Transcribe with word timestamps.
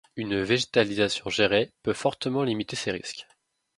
Une 0.15 0.41
végétalisation 0.41 1.29
gérée 1.29 1.69
peut 1.83 1.93
fortement 1.93 2.41
limiter 2.41 2.75
ces 2.75 2.89
risques. 2.89 3.27